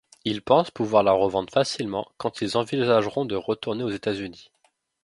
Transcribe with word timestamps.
Ils 0.25 0.41
pensent 0.41 0.71
pouvoir 0.71 1.03
la 1.03 1.11
revendre 1.11 1.53
facilement 1.53 2.11
quand 2.17 2.41
ils 2.41 2.57
envisageront 2.57 3.25
de 3.25 3.35
retourner 3.35 3.83
aux 3.83 3.91
États-Unis. 3.91 4.49